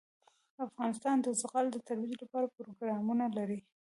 [0.65, 3.59] افغانستان د زغال د ترویج لپاره پروګرامونه لري.